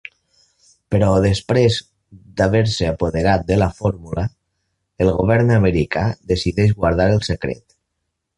[0.93, 1.75] Però després
[2.41, 4.25] d'haver-se apoderat de la fórmula,
[5.07, 7.79] el govern americà decideix guardar el secret.